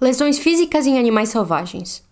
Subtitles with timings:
[0.00, 2.04] Lesões físicas em animais selvagens.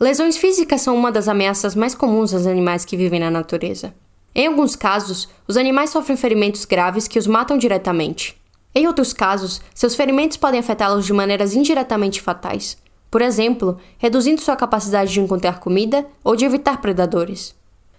[0.00, 3.94] Lesões físicas são uma das ameaças mais comuns aos animais que vivem na natureza.
[4.34, 8.36] Em alguns casos, os animais sofrem ferimentos graves que os matam diretamente.
[8.74, 12.76] Em outros casos, seus ferimentos podem afetá-los de maneiras indiretamente fatais,
[13.08, 17.54] por exemplo, reduzindo sua capacidade de encontrar comida ou de evitar predadores.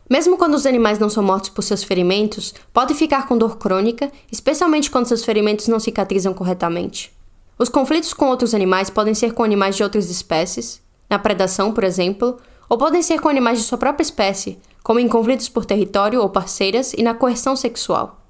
[0.09, 4.09] Mesmo quando os animais não são mortos por seus ferimentos, podem ficar com dor crônica,
[4.31, 7.11] especialmente quando seus ferimentos não cicatrizam corretamente.
[7.59, 11.83] Os conflitos com outros animais podem ser com animais de outras espécies, na predação, por
[11.83, 12.37] exemplo,
[12.69, 16.29] ou podem ser com animais de sua própria espécie, como em conflitos por território ou
[16.29, 18.21] parceiras e na coerção sexual.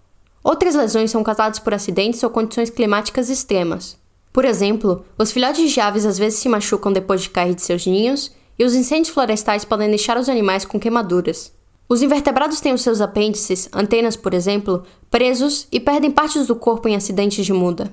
[0.44, 3.98] Outras lesões são causadas por acidentes ou condições climáticas extremas.
[4.32, 7.86] Por exemplo, os filhotes de aves às vezes se machucam depois de cair de seus
[7.86, 11.57] ninhos, e os incêndios florestais podem deixar os animais com queimaduras.
[11.90, 16.88] Os invertebrados têm os seus apêndices, antenas, por exemplo, presos e perdem partes do corpo
[16.88, 17.92] em acidentes de muda.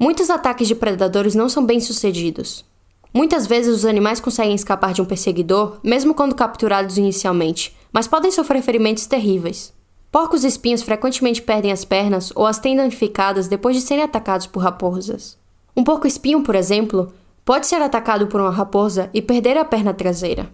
[0.00, 2.64] Muitos ataques de predadores não são bem sucedidos.
[3.12, 8.30] Muitas vezes os animais conseguem escapar de um perseguidor, mesmo quando capturados inicialmente, mas podem
[8.30, 9.72] sofrer ferimentos terríveis.
[10.10, 14.60] Porcos espinhos frequentemente perdem as pernas ou as têm danificadas depois de serem atacados por
[14.60, 15.36] raposas.
[15.76, 17.12] Um porco espinho, por exemplo,
[17.44, 20.50] pode ser atacado por uma raposa e perder a perna traseira.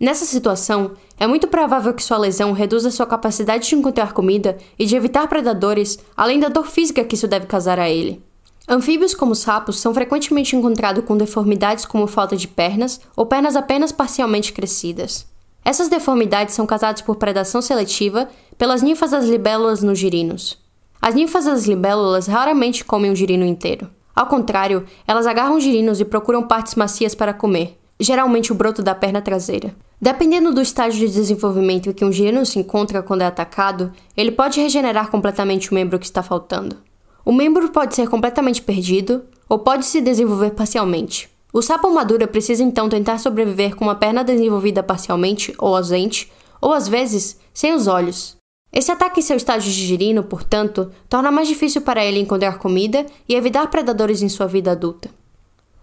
[0.00, 4.86] Nessa situação, é muito provável que sua lesão reduza sua capacidade de encontrar comida e
[4.86, 8.22] de evitar predadores, além da dor física que isso deve causar a ele.
[8.68, 13.90] Anfíbios como sapos são frequentemente encontrados com deformidades como falta de pernas ou pernas apenas
[13.90, 15.26] parcialmente crescidas.
[15.64, 20.58] Essas deformidades são causadas por predação seletiva pelas ninfas das libélulas nos girinos.
[21.02, 23.90] As ninfas das libélulas raramente comem o girino inteiro.
[24.14, 28.94] Ao contrário, elas agarram girinos e procuram partes macias para comer, geralmente o broto da
[28.94, 29.74] perna traseira.
[30.00, 34.30] Dependendo do estágio de desenvolvimento em que um girino se encontra quando é atacado, ele
[34.30, 36.76] pode regenerar completamente o membro que está faltando.
[37.24, 41.28] O membro pode ser completamente perdido ou pode se desenvolver parcialmente.
[41.52, 46.30] O sapo madura precisa então tentar sobreviver com uma perna desenvolvida parcialmente ou ausente,
[46.60, 48.36] ou às vezes sem os olhos.
[48.72, 53.34] Esse ataque em seu estágio girino, portanto, torna mais difícil para ele encontrar comida e
[53.34, 55.10] evitar predadores em sua vida adulta.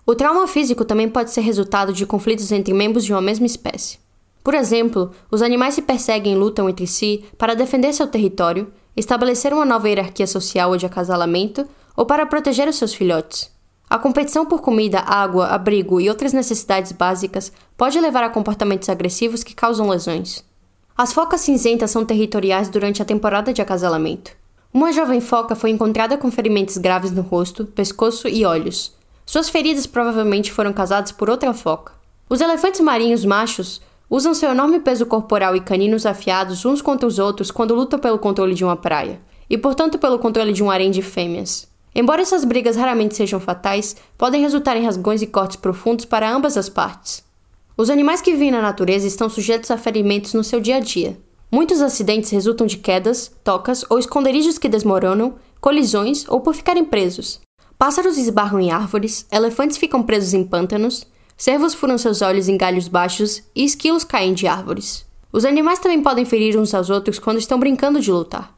[0.05, 4.04] O trauma físico também pode ser resultado de conflitos entre membros de uma mesma espécie.
[4.45, 9.51] Por exemplo, os animais se perseguem e lutam entre si para defender seu território, estabelecer
[9.51, 11.67] uma nova hierarquia social ou de acasalamento,
[11.97, 13.51] ou para proteger os seus filhotes.
[13.89, 19.43] A competição por comida, água, abrigo e outras necessidades básicas pode levar a comportamentos agressivos
[19.43, 20.45] que causam lesões.
[20.95, 24.31] As focas cinzentas são territoriais durante a temporada de acasalamento.
[24.71, 28.93] Uma jovem foca foi encontrada com ferimentos graves no rosto, pescoço e olhos.
[29.25, 31.93] Suas feridas provavelmente foram causadas por outra foca.
[32.29, 37.19] Os elefantes marinhos machos usam seu enorme peso corporal e caninos afiados uns contra os
[37.19, 40.91] outros quando lutam pelo controle de uma praia, e portanto pelo controle de um harém
[40.91, 41.67] de fêmeas.
[41.93, 46.57] Embora essas brigas raramente sejam fatais, podem resultar em rasgões e cortes profundos para ambas
[46.57, 47.23] as partes.
[47.77, 51.17] Os animais que vivem na natureza estão sujeitos a ferimentos no seu dia a dia.
[51.51, 57.39] Muitos acidentes resultam de quedas, tocas ou esconderijos que desmoronam, colisões ou por ficarem presos.
[57.77, 61.05] Pássaros esbarram em árvores, elefantes ficam presos em pântanos,
[61.37, 65.05] Cervos furam seus olhos em galhos baixos e esquilos caem de árvores.
[65.33, 68.55] Os animais também podem ferir uns aos outros quando estão brincando de lutar.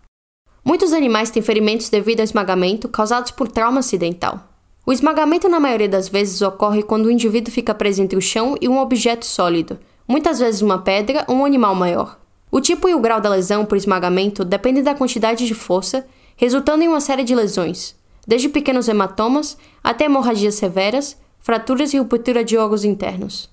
[0.64, 4.48] Muitos animais têm ferimentos devido ao esmagamento causados por trauma acidental.
[4.86, 8.56] O esmagamento, na maioria das vezes, ocorre quando o indivíduo fica preso entre o chão
[8.62, 12.20] e um objeto sólido, muitas vezes uma pedra ou um animal maior.
[12.52, 16.06] O tipo e o grau da lesão por esmagamento dependem da quantidade de força,
[16.36, 17.96] resultando em uma série de lesões,
[18.26, 21.18] desde pequenos hematomas até hemorragias severas,
[21.48, 23.50] fraturas e ruptura de órgãos internos.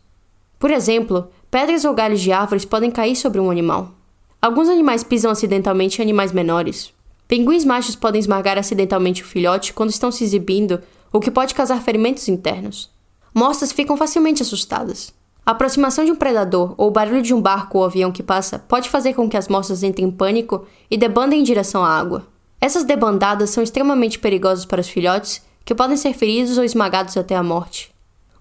[0.58, 3.92] Por exemplo, pedras ou galhos de árvores podem cair sobre um animal.
[4.42, 6.92] Alguns animais pisam acidentalmente em animais menores.
[7.28, 11.80] Pinguins machos podem esmagar acidentalmente o filhote quando estão se exibindo, o que pode causar
[11.82, 12.90] ferimentos internos.
[13.32, 15.14] Moças ficam facilmente assustadas.
[15.46, 18.58] A aproximação de um predador ou o barulho de um barco ou avião que passa
[18.58, 22.26] pode fazer com que as moças entrem em pânico e debandem em direção à água.
[22.60, 27.36] Essas debandadas são extremamente perigosas para os filhotes que podem ser feridos ou esmagados até
[27.36, 27.93] a morte.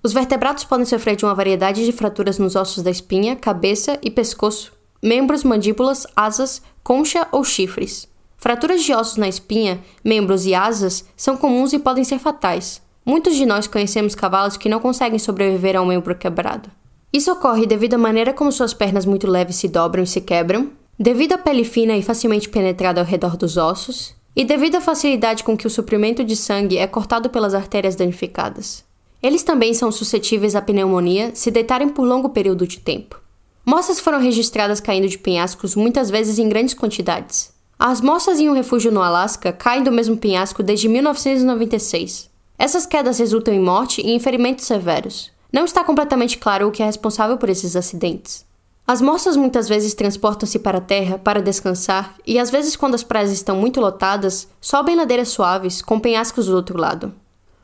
[0.04, 4.12] Os vertebrados podem sofrer de uma variedade de fraturas nos ossos da espinha, cabeça e
[4.12, 8.06] pescoço, membros, mandíbulas, asas, concha ou chifres.
[8.36, 12.82] Fraturas de ossos na espinha, membros e asas são comuns e podem ser fatais.
[13.06, 16.70] Muitos de nós conhecemos cavalos que não conseguem sobreviver a um membro quebrado.
[17.14, 20.72] Isso ocorre devido à maneira como suas pernas muito leves se dobram e se quebram,
[21.00, 25.46] devido à pele fina e facilmente penetrada ao redor dos ossos, e devido à facilidade
[25.46, 28.84] com que o suprimento de sangue é cortado pelas artérias danificadas.
[29.24, 33.22] Eles também são suscetíveis à pneumonia se deitarem por longo período de tempo.
[33.66, 37.54] Moças foram registradas caindo de penhascos muitas vezes em grandes quantidades.
[37.80, 42.30] As moças em um refúgio no Alasca caem do mesmo penhasco desde 1996.
[42.60, 45.32] Essas quedas resultam em morte e em ferimentos severos.
[45.54, 48.46] Não está completamente claro o que é responsável por esses acidentes.
[48.86, 53.04] As moças muitas vezes transportam-se para a terra para descansar e, às vezes, quando as
[53.04, 57.14] praias estão muito lotadas, sobem ladeiras suaves com penhascos do outro lado.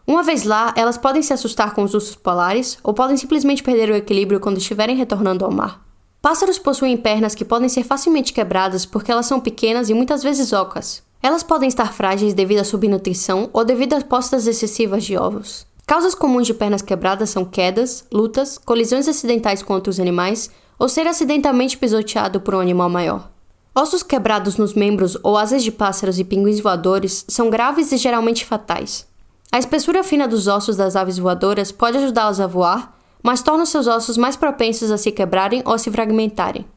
[0.09, 3.91] Uma vez lá, elas podem se assustar com os ursos polares ou podem simplesmente perder
[3.91, 5.85] o equilíbrio quando estiverem retornando ao mar.
[6.19, 10.51] Pássaros possuem pernas que podem ser facilmente quebradas porque elas são pequenas e muitas vezes
[10.51, 11.03] ocas.
[11.21, 15.67] Elas podem estar frágeis devido à subnutrição ou devido a postas excessivas de ovos.
[15.85, 21.05] Causas comuns de pernas quebradas são quedas, lutas, colisões acidentais com outros animais ou ser
[21.05, 23.29] acidentalmente pisoteado por um animal maior.
[23.75, 28.43] Ossos quebrados nos membros ou asas de pássaros e pinguins voadores são graves e geralmente
[28.43, 29.07] fatais.
[29.51, 33.87] A espessura fina dos ossos das aves voadoras pode ajudá-las a voar, mas torna seus
[33.87, 36.67] ossos mais propensos a se quebrarem ou se fragmentarem.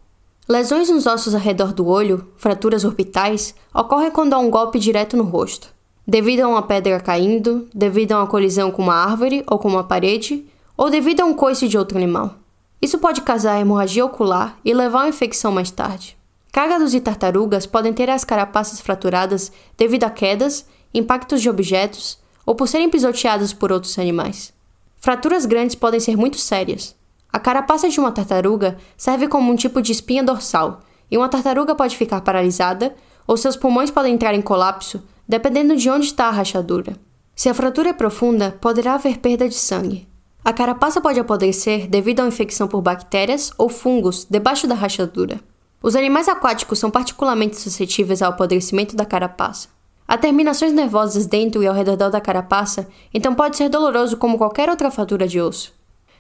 [0.48, 5.18] Lesões nos ossos ao redor do olho, fraturas orbitais, ocorrem quando há um golpe direto
[5.18, 5.68] no rosto,
[6.06, 9.84] devido a uma pedra caindo, devido a uma colisão com uma árvore ou com uma
[9.84, 12.36] parede, ou devido a um coice de outro animal.
[12.80, 16.16] Isso pode causar hemorragia ocular e levar a uma infecção mais tarde.
[16.50, 22.54] Cágados e tartarugas podem ter as carapaças fraturadas devido a quedas, impactos de objetos ou
[22.54, 24.52] por serem pisoteados por outros animais.
[24.98, 26.94] Fraturas grandes podem ser muito sérias.
[27.32, 30.80] A carapaça de uma tartaruga serve como um tipo de espinha dorsal,
[31.10, 32.94] e uma tartaruga pode ficar paralisada
[33.26, 36.96] ou seus pulmões podem entrar em colapso, dependendo de onde está a rachadura.
[37.34, 40.06] Se a fratura é profunda, poderá haver perda de sangue.
[40.44, 45.40] A carapaça pode apodrecer devido uma infecção por bactérias ou fungos debaixo da rachadura.
[45.82, 49.68] Os animais aquáticos são particularmente suscetíveis ao apodrecimento da carapaça.
[50.12, 54.68] Há terminações nervosas dentro e ao redor da carapaça, então pode ser doloroso como qualquer
[54.68, 55.72] outra fratura de osso.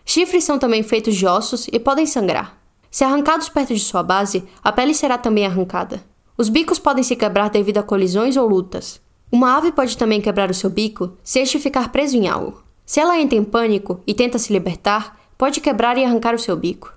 [0.02, 2.56] Chifres são também feitos de ossos e podem sangrar.
[2.90, 6.02] Se arrancados perto de sua base, a pele será também arrancada.
[6.38, 8.98] Os bicos podem se quebrar devido a colisões ou lutas.
[9.30, 12.62] Uma ave pode também quebrar o seu bico se este ficar preso em algo.
[12.86, 16.56] Se ela entra em pânico e tenta se libertar, pode quebrar e arrancar o seu
[16.56, 16.94] bico.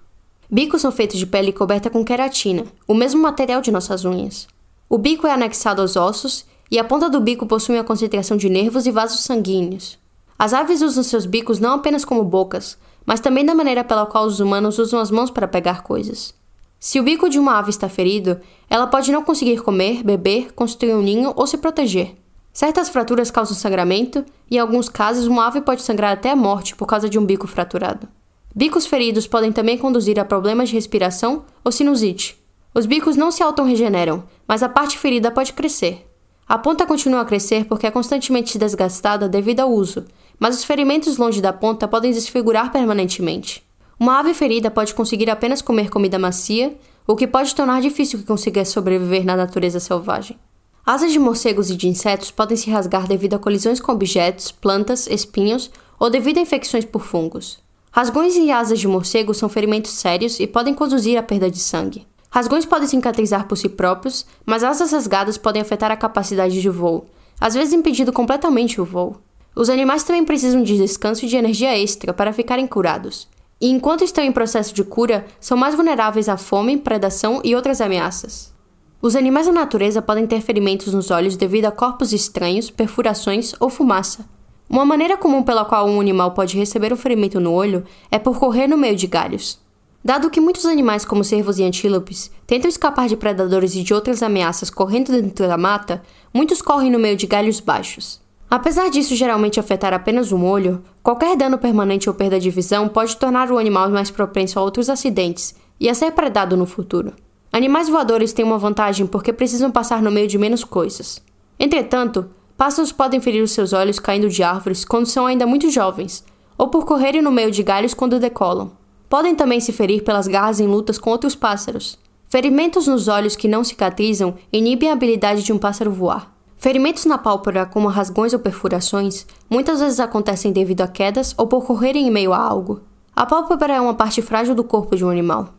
[0.50, 4.48] Bicos são feitos de pele coberta com queratina, o mesmo material de nossas unhas.
[4.88, 8.50] O bico é anexado aos ossos e a ponta do bico possui uma concentração de
[8.50, 9.98] nervos e vasos sanguíneos.
[10.38, 14.26] As aves usam seus bicos não apenas como bocas, mas também da maneira pela qual
[14.26, 16.34] os humanos usam as mãos para pegar coisas.
[16.80, 18.40] Se o bico de uma ave está ferido,
[18.70, 22.16] ela pode não conseguir comer, beber, construir um ninho ou se proteger.
[22.52, 26.76] Certas fraturas causam sangramento, e em alguns casos, uma ave pode sangrar até a morte
[26.76, 28.08] por causa de um bico fraturado.
[28.56, 32.42] Bicos feridos podem também conduzir a problemas de respiração ou sinusite.
[32.74, 36.05] Os bicos não se auto-regeneram, mas a parte ferida pode crescer.
[36.48, 40.06] A ponta continua a crescer porque é constantemente desgastada devido ao uso,
[40.40, 43.64] mas os ferimentos longe da ponta podem desfigurar permanentemente.
[44.00, 46.78] Uma ave ferida pode conseguir apenas comer comida macia,
[47.08, 50.38] o que pode tornar difícil que consiga sobreviver na natureza selvagem.
[50.86, 55.08] Asas de morcegos e de insetos podem se rasgar devido a colisões com objetos, plantas,
[55.08, 57.58] espinhos ou devido a infecções por fungos.
[57.92, 62.06] Rasgões e asas de morcego são ferimentos sérios e podem conduzir à perda de sangue.
[62.36, 67.06] Rasgões podem cicatrizar por si próprios, mas asas rasgadas podem afetar a capacidade de voo,
[67.40, 69.22] às vezes impedindo completamente o voo.
[69.56, 73.30] Os animais também precisam de descanso e de energia extra para ficarem curados.
[73.62, 77.80] E enquanto estão em processo de cura, são mais vulneráveis à fome, predação e outras
[77.80, 78.54] ameaças.
[79.02, 83.70] Os animais da natureza podem ter ferimentos nos olhos devido a corpos estranhos, perfurações ou
[83.70, 84.26] fumaça.
[84.70, 88.38] Uma maneira comum pela qual um animal pode receber um ferimento no olho é por
[88.38, 89.64] correr no meio de galhos.
[90.06, 94.22] Dado que muitos animais, como cervos e antílopes, tentam escapar de predadores e de outras
[94.22, 98.22] ameaças correndo dentro da mata, muitos correm no meio de galhos baixos.
[98.48, 103.18] Apesar disso geralmente afetar apenas um olho, qualquer dano permanente ou perda de visão pode
[103.18, 107.12] tornar o animal mais propenso a outros acidentes e a ser predado no futuro.
[107.52, 111.20] Animais voadores têm uma vantagem porque precisam passar no meio de menos coisas.
[111.60, 116.24] Entretanto, pássaros podem ferir os seus olhos caindo de árvores quando são ainda muito jovens,
[116.60, 118.85] ou por correrem no meio de galhos quando decolam.
[119.16, 121.98] Podem também se ferir pelas garras em lutas com outros pássaros.
[122.28, 126.36] Ferimentos nos olhos que não cicatrizam inibem a habilidade de um pássaro voar.
[126.58, 131.64] Ferimentos na pálpebra, como rasgões ou perfurações, muitas vezes acontecem devido a quedas ou por
[131.64, 132.82] correrem em meio a algo.
[133.16, 135.54] A pálpebra é uma parte frágil do corpo de um animal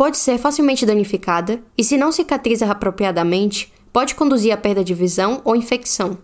[0.00, 5.42] pode ser facilmente danificada e, se não cicatriza apropriadamente, pode conduzir à perda de visão
[5.44, 6.16] ou infecção.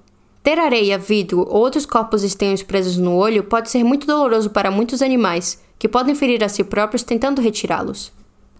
[0.46, 4.70] Ter areia, vidro ou outros corpos estranhos presos no olho pode ser muito doloroso para
[4.70, 8.12] muitos animais, que podem ferir a si próprios tentando retirá-los.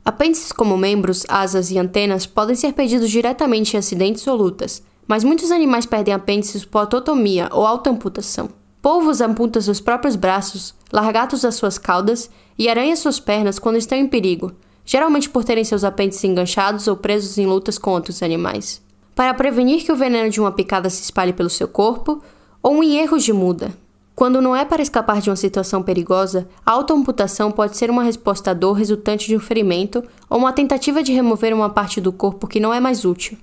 [0.04, 5.22] Apêndices como membros, asas e antenas podem ser perdidos diretamente em acidentes ou lutas, mas
[5.22, 8.48] muitos animais perdem apêndices por autotomia ou autoamputação.
[8.82, 12.28] Polvos amputam seus próprios braços, largatos as suas caudas
[12.58, 14.50] e aranham suas pernas quando estão em perigo,
[14.84, 18.84] geralmente por terem seus apêndices enganchados ou presos em lutas com outros animais,
[19.16, 22.22] para prevenir que o veneno de uma picada se espalhe pelo seu corpo
[22.62, 23.72] ou em erros de muda.
[24.14, 28.50] Quando não é para escapar de uma situação perigosa, a autoamputação pode ser uma resposta
[28.50, 32.46] à dor resultante de um ferimento ou uma tentativa de remover uma parte do corpo
[32.46, 33.38] que não é mais útil.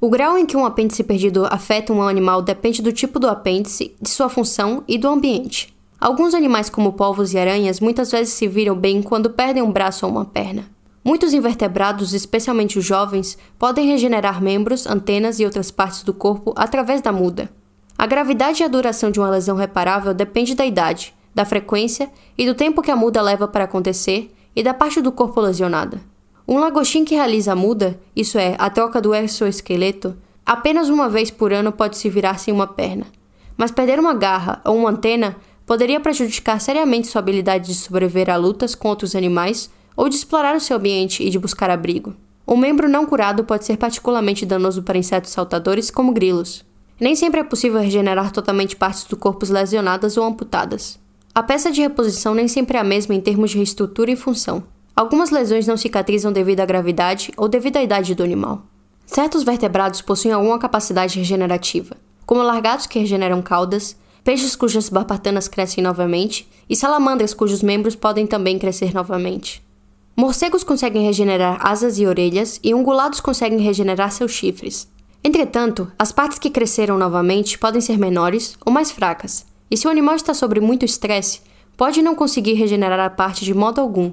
[0.00, 3.94] O grau em que um apêndice perdido afeta um animal depende do tipo do apêndice,
[4.00, 5.74] de sua função e do ambiente.
[6.00, 10.06] Alguns animais, como polvos e aranhas, muitas vezes se viram bem quando perdem um braço
[10.06, 10.64] ou uma perna.
[11.08, 17.00] Muitos invertebrados, especialmente os jovens, podem regenerar membros, antenas e outras partes do corpo através
[17.00, 17.48] da muda.
[17.96, 22.44] A gravidade e a duração de uma lesão reparável depende da idade, da frequência e
[22.44, 25.98] do tempo que a muda leva para acontecer e da parte do corpo lesionada.
[26.46, 31.30] Um lagostim que realiza a muda, isso é, a troca do exoesqueleto, apenas uma vez
[31.30, 33.06] por ano pode se virar sem uma perna.
[33.56, 38.36] Mas perder uma garra ou uma antena poderia prejudicar seriamente sua habilidade de sobreviver a
[38.36, 42.14] lutas com outros animais ou de explorar o seu ambiente e de buscar abrigo.
[42.46, 46.64] Um membro não curado pode ser particularmente danoso para insetos saltadores como grilos.
[47.00, 51.00] Nem sempre é possível regenerar totalmente partes do corpo lesionadas ou amputadas.
[51.34, 54.62] A peça de reposição nem sempre é a mesma em termos de reestrutura e função.
[54.94, 58.62] Algumas lesões não cicatrizam devido à gravidade ou devido à idade do animal.
[59.04, 65.82] Certos vertebrados possuem alguma capacidade regenerativa, como largados que regeneram caudas, peixes cujas barbatanas crescem
[65.82, 69.66] novamente e salamandras cujos membros podem também crescer novamente.
[70.18, 74.88] Morcegos conseguem regenerar asas e orelhas e ungulados conseguem regenerar seus chifres.
[75.22, 79.90] Entretanto, as partes que cresceram novamente podem ser menores ou mais fracas, e se o
[79.90, 81.40] animal está sob muito estresse,
[81.76, 84.10] pode não conseguir regenerar a parte de modo algum.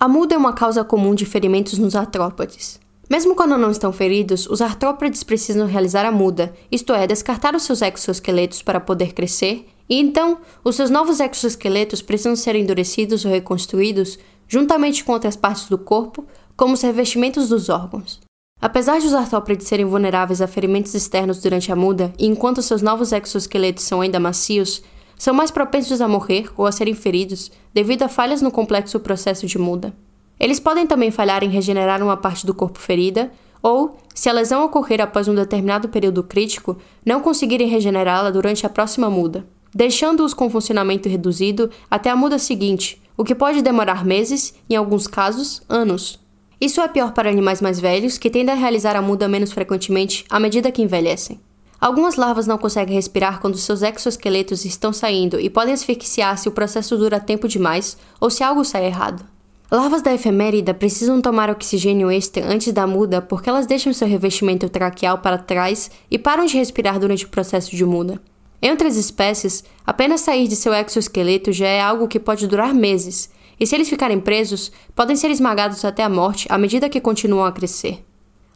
[0.00, 2.80] A muda é uma causa comum de ferimentos nos artrópodes.
[3.08, 7.62] Mesmo quando não estão feridos, os artrópodes precisam realizar a muda, isto é, descartar os
[7.62, 13.30] seus exoesqueletos para poder crescer, e então os seus novos exoesqueletos precisam ser endurecidos ou
[13.30, 14.18] reconstruídos
[14.48, 16.26] juntamente com outras partes do corpo,
[16.56, 18.20] como os revestimentos dos órgãos.
[18.60, 22.82] Apesar de os artrópodes serem vulneráveis a ferimentos externos durante a muda, e enquanto seus
[22.82, 24.82] novos exoesqueletos são ainda macios,
[25.16, 29.46] são mais propensos a morrer ou a serem feridos devido a falhas no complexo processo
[29.46, 29.94] de muda.
[30.40, 34.64] Eles podem também falhar em regenerar uma parte do corpo ferida, ou, se a lesão
[34.64, 40.48] ocorrer após um determinado período crítico, não conseguirem regenerá-la durante a próxima muda, deixando-os com
[40.48, 46.20] funcionamento reduzido até a muda seguinte, o que pode demorar meses, em alguns casos, anos.
[46.60, 50.24] Isso é pior para animais mais velhos, que tendem a realizar a muda menos frequentemente
[50.30, 51.40] à medida que envelhecem.
[51.80, 56.52] Algumas larvas não conseguem respirar quando seus exoesqueletos estão saindo e podem asfixiar se o
[56.52, 59.24] processo dura tempo demais ou se algo sai errado.
[59.68, 64.68] Larvas da efemérida precisam tomar oxigênio extra antes da muda porque elas deixam seu revestimento
[64.68, 68.20] traqueal para trás e param de respirar durante o processo de muda.
[68.60, 73.30] Em outras espécies, apenas sair de seu exoesqueleto já é algo que pode durar meses,
[73.58, 77.44] e se eles ficarem presos, podem ser esmagados até a morte à medida que continuam
[77.44, 78.04] a crescer.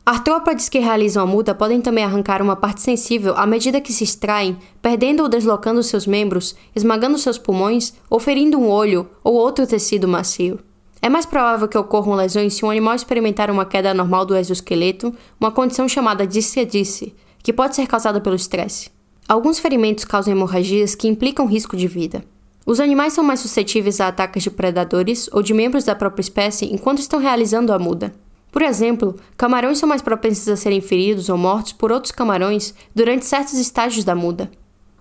[0.04, 4.02] Artrópodes que realizam a muda podem também arrancar uma parte sensível à medida que se
[4.02, 9.64] extraem, perdendo ou deslocando seus membros, esmagando seus pulmões ou ferindo um olho ou outro
[9.64, 10.58] tecido macio.
[11.00, 15.14] É mais provável que ocorram lesões se um animal experimentar uma queda anormal do exoesqueleto,
[15.38, 18.91] uma condição chamada discedice, que pode ser causada pelo estresse.
[19.28, 22.24] Alguns ferimentos causam hemorragias que implicam risco de vida.
[22.66, 26.66] Os animais são mais suscetíveis a ataques de predadores ou de membros da própria espécie
[26.66, 28.12] enquanto estão realizando a muda.
[28.52, 33.24] Por exemplo, camarões são mais propensos a serem feridos ou mortos por outros camarões durante
[33.24, 34.50] certos estágios da muda.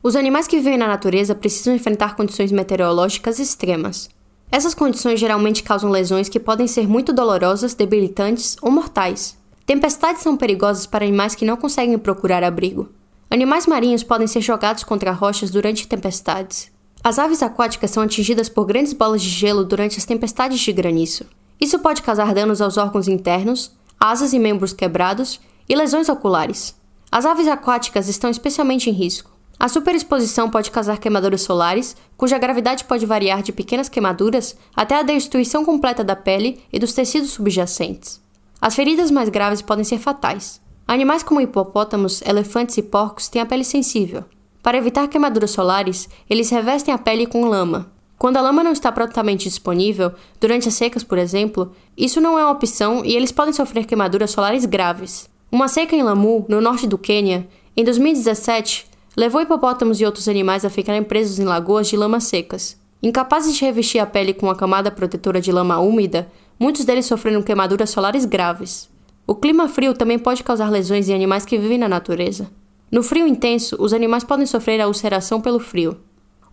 [0.01, 4.09] Os animais que vivem na natureza precisam enfrentar condições meteorológicas extremas.
[4.51, 9.37] Essas condições geralmente causam lesões que podem ser muito dolorosas, debilitantes ou mortais.
[9.65, 12.89] Tempestades são perigosas para animais que não conseguem procurar abrigo.
[13.33, 16.69] Animais marinhos podem ser jogados contra rochas durante tempestades.
[17.01, 21.25] As aves aquáticas são atingidas por grandes bolas de gelo durante as tempestades de granizo.
[21.57, 26.75] Isso pode causar danos aos órgãos internos, asas e membros quebrados e lesões oculares.
[27.09, 29.31] As aves aquáticas estão especialmente em risco.
[29.57, 35.03] A superexposição pode causar queimaduras solares, cuja gravidade pode variar de pequenas queimaduras até a
[35.03, 38.19] destruição completa da pele e dos tecidos subjacentes.
[38.59, 40.59] As feridas mais graves podem ser fatais.
[40.88, 44.25] Animais como hipopótamos, elefantes e porcos têm a pele sensível,
[44.63, 47.91] para evitar queimaduras solares, eles revestem a pele com lama.
[48.17, 52.45] Quando a lama não está prontamente disponível, durante as secas, por exemplo, isso não é
[52.45, 55.27] uma opção e eles podem sofrer queimaduras solares graves.
[55.51, 58.85] Uma seca em Lamu, no norte do Quênia, em 2017,
[59.17, 62.79] levou hipopótamos e outros animais a ficarem presos em lagoas de lama secas.
[63.01, 67.41] Incapazes de revestir a pele com uma camada protetora de lama úmida, muitos deles sofreram
[67.41, 68.90] queimaduras solares graves.
[69.27, 72.49] O clima frio também pode causar lesões em animais que vivem na natureza.
[72.91, 75.97] No frio intenso, os animais podem sofrer a ulceração pelo frio.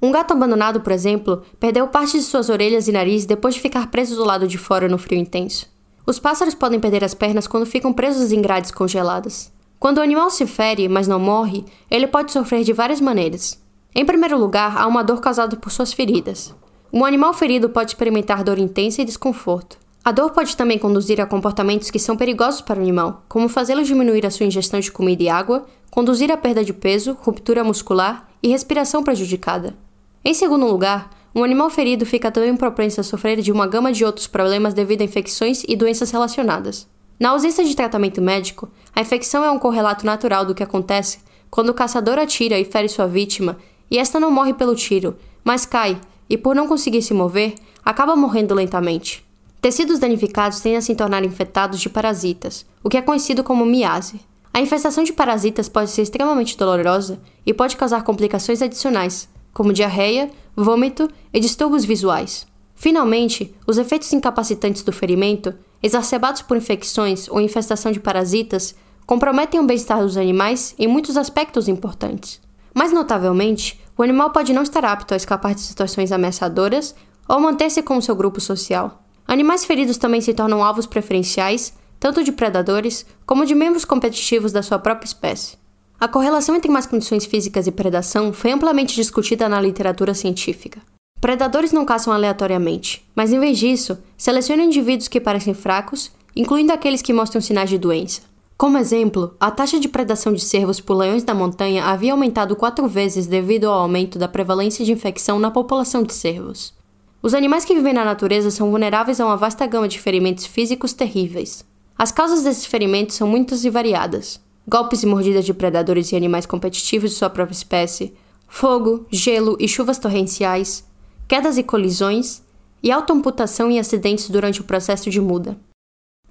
[0.01, 3.91] Um gato abandonado, por exemplo, perdeu parte de suas orelhas e nariz depois de ficar
[3.91, 5.67] preso do lado de fora no frio intenso.
[6.07, 9.53] Os pássaros podem perder as pernas quando ficam presos em grades congeladas.
[9.81, 13.61] Quando o animal se fere, mas não morre, ele pode sofrer de várias maneiras.
[13.95, 16.55] Em primeiro lugar, há uma dor causada por suas feridas.
[16.93, 19.79] Um animal ferido pode experimentar dor intensa e desconforto.
[20.09, 23.85] A dor pode também conduzir a comportamentos que são perigosos para o animal, como fazê-lo
[23.85, 28.27] diminuir a sua ingestão de comida e água, conduzir à perda de peso, ruptura muscular
[28.43, 29.77] e respiração prejudicada.
[30.25, 34.03] Em segundo lugar, um animal ferido fica também propenso a sofrer de uma gama de
[34.03, 36.89] outros problemas devido a infecções e doenças relacionadas.
[37.21, 41.19] Na ausência de tratamento médico, a infecção é um correlato natural do que acontece
[41.51, 43.59] quando o caçador atira e fere sua vítima
[43.91, 46.01] e esta não morre pelo tiro, mas cai
[46.31, 49.28] e, por não conseguir se mover, acaba morrendo lentamente.
[49.61, 54.21] Tecidos danificados tendem a se tornar infectados de parasitas, o que é conhecido como miase.
[54.55, 60.31] A infestação de parasitas pode ser extremamente dolorosa e pode causar complicações adicionais, como diarreia,
[60.55, 62.47] vômito e distúrbios visuais.
[62.77, 69.67] Finalmente, os efeitos incapacitantes do ferimento, exacerbados por infecções ou infestação de parasitas, comprometem o
[69.67, 72.41] bem-estar dos animais em muitos aspectos importantes.
[72.73, 76.95] Mais notavelmente, o animal pode não estar apto a escapar de situações ameaçadoras
[77.29, 79.03] ou manter-se com o seu grupo social.
[79.29, 84.63] Animais feridos também se tornam alvos preferenciais, tanto de predadores como de membros competitivos da
[84.63, 85.59] sua própria espécie.
[86.01, 90.81] A correlação entre más condições físicas e predação foi amplamente discutida na literatura científica.
[91.21, 97.03] Predadores não caçam aleatoriamente, mas em vez disso, selecionam indivíduos que parecem fracos, incluindo aqueles
[97.03, 98.23] que mostram sinais de doença.
[98.57, 102.89] Como exemplo, a taxa de predação de cervos por leões da montanha havia aumentado quatro
[102.89, 106.78] vezes devido ao aumento da prevalência de infecção na população de cervos.
[107.21, 110.93] Os animais que vivem na natureza são vulneráveis a uma vasta gama de ferimentos físicos
[110.93, 111.65] terríveis.
[111.97, 116.47] As causas desses ferimentos são muitas e variadas, golpes e mordidas de predadores e animais
[116.47, 118.15] competitivos de sua própria espécie,
[118.47, 120.85] fogo, gelo e chuvas torrenciais,
[121.27, 122.41] quedas e colisões,
[122.81, 125.59] e autoamputação e acidentes durante o processo de muda.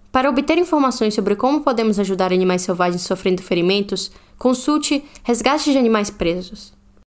[0.09, 6.09] Para obter informações sobre como podemos ajudar animais selvagens sofrendo ferimentos, consulte Resgate de Animais
[6.09, 6.76] Presos.